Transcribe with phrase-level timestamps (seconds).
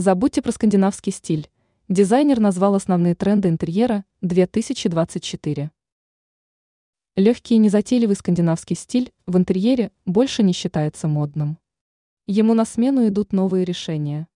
[0.00, 1.50] Забудьте про скандинавский стиль.
[1.88, 5.72] Дизайнер назвал основные тренды интерьера 2024.
[7.16, 11.58] Легкий и незатейливый скандинавский стиль в интерьере больше не считается модным.
[12.28, 14.28] Ему на смену идут новые решения.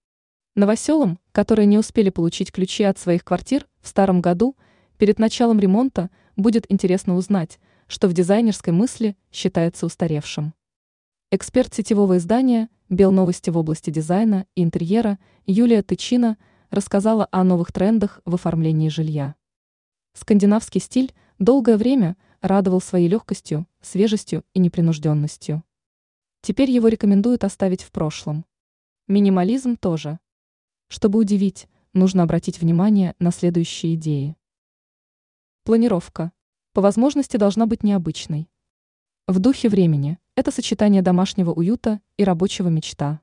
[0.57, 4.57] Новоселам, которые не успели получить ключи от своих квартир в старом году,
[4.99, 10.55] перед началом ремонта будет интересно узнать, что в дизайнерской мысли считается устаревшим.
[11.35, 16.37] Эксперт сетевого издания «Белновости в области дизайна и интерьера» Юлия Тычина
[16.69, 19.35] рассказала о новых трендах в оформлении жилья.
[20.13, 25.65] Скандинавский стиль долгое время радовал своей легкостью, свежестью и непринужденностью.
[26.43, 28.45] Теперь его рекомендуют оставить в прошлом.
[29.09, 30.19] Минимализм тоже.
[30.89, 34.37] Чтобы удивить, нужно обратить внимание на следующие идеи.
[35.65, 36.31] Планировка.
[36.75, 38.51] По возможности должна быть необычной.
[39.27, 43.21] В духе времени– это сочетание домашнего уюта и рабочего мечта.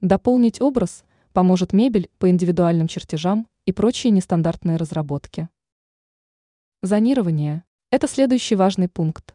[0.00, 5.48] Дополнить образ поможет мебель по индивидуальным чертежам и прочие нестандартные разработки.
[6.82, 9.34] Зонирование– это следующий важный пункт.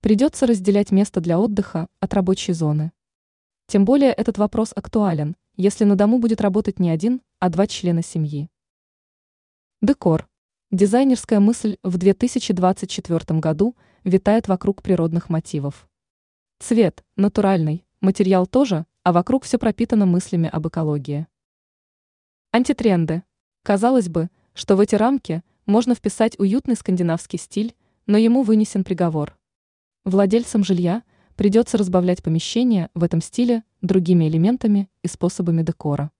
[0.00, 2.92] Придется разделять место для отдыха от рабочей зоны.
[3.66, 8.02] Тем более этот вопрос актуален, если на дому будет работать не один, а два члена
[8.02, 8.48] семьи.
[9.82, 10.28] Декор.
[10.70, 15.87] Дизайнерская мысль в 2024 году– витает вокруг природных мотивов.
[16.60, 21.28] Цвет– натуральный, материал тоже, а вокруг все пропитано мыслями об экологии.
[22.50, 23.22] Антитренды.
[23.62, 29.38] Казалось бы, что в эти рамки можно вписать уютный скандинавский стиль, но ему вынесен приговор.
[30.04, 31.04] Владельцам жилья
[31.36, 36.10] придется разбавлять помещение в этом стиле другими элементами и способами декора.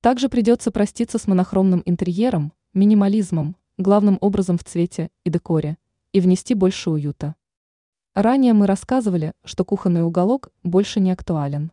[0.00, 5.76] Также придется проститься с монохромным интерьером, минимализмом, главным образом в цвете и декоре,
[6.12, 7.34] и внести больше уюта.
[8.14, 11.72] Ранее мы рассказывали, что кухонный уголок больше не актуален.